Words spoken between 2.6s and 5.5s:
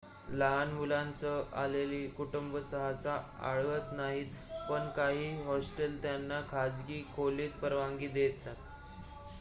सहसा आढळत नाहीत पण काही